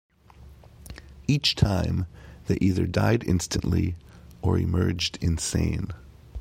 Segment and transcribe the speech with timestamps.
[1.27, 2.07] Each time,
[2.47, 3.97] they either died instantly
[4.41, 5.89] or emerged insane.